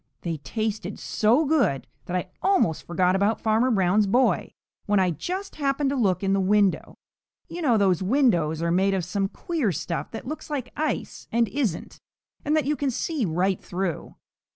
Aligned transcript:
They 0.21 0.37
tasted 0.37 0.97
so 0.97 1.45
good 1.45 1.85
that 2.05 2.15
I 2.15 2.31
almost 2.41 2.87
forgot 2.87 3.15
about 3.15 3.39
Farmer 3.39 3.69
Brown's 3.69 4.07
boy, 4.07 4.51
when 4.87 4.99
I 4.99 5.11
just 5.11 5.57
happened 5.57 5.91
to 5.91 5.95
look 5.95 6.23
in 6.23 6.33
the 6.33 6.39
window. 6.39 6.95
You 7.47 7.61
know 7.61 7.77
those 7.77 8.01
windows 8.01 8.63
are 8.63 8.71
made 8.71 8.95
of 8.95 9.05
some 9.05 9.27
queer 9.27 9.71
stuff 9.71 10.09
that 10.09 10.27
looks 10.27 10.49
like 10.49 10.73
ice 10.75 11.27
and 11.31 11.47
isn't, 11.49 11.99
and 12.43 12.57
that 12.57 12.65
you 12.65 12.75
can 12.75 12.89
see 12.89 13.25
right 13.25 13.61
through." 13.61 14.15